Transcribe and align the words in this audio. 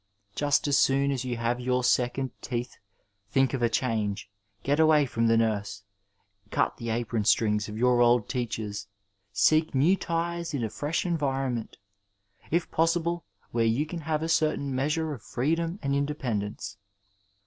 Just 0.33 0.65
so 0.65 0.71
soon 0.71 1.11
as 1.11 1.25
you 1.25 1.37
have 1.37 1.59
your 1.59 1.83
second 1.83 2.31
teeth 2.41 2.77
think 3.29 3.53
of 3.53 3.61
a 3.61 3.69
change; 3.69 4.31
get 4.63 4.79
away 4.79 5.05
from 5.05 5.27
the 5.27 5.37
nurse, 5.37 5.83
cut 6.49 6.77
the 6.77 6.89
apron 6.89 7.23
strings 7.23 7.69
of 7.69 7.77
your 7.77 8.01
old 8.01 8.27
teachers, 8.27 8.87
seek 9.31 9.75
new 9.75 9.95
ties 9.95 10.55
in 10.55 10.63
a 10.63 10.71
fresh 10.71 11.05
environment, 11.05 11.77
if 12.49 12.71
possible 12.71 13.25
where 13.51 13.65
you 13.65 13.85
can 13.85 13.99
have 14.01 14.23
a 14.23 14.27
certain 14.27 14.73
measure 14.73 15.13
of 15.13 15.21
freedom 15.21 15.77
and 15.83 15.93
independence. 15.93 16.77